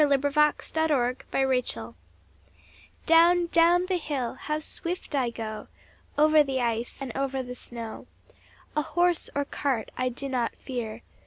[Illustration: 0.01 1.13
D] 1.31 1.93
Down, 3.05 3.45
down 3.51 3.85
the 3.85 3.97
hill 3.97 4.33
how 4.33 4.59
swift 4.59 5.13
I 5.13 5.29
go! 5.29 5.67
Over 6.17 6.41
the 6.41 6.59
ice, 6.59 6.99
and 7.03 7.15
over 7.15 7.43
the 7.43 7.53
snow; 7.53 8.07
A 8.75 8.81
horse 8.81 9.29
or 9.35 9.45
cart 9.45 9.91
I 9.95 10.09
do 10.09 10.27
not 10.27 10.55
fear. 10.55 11.03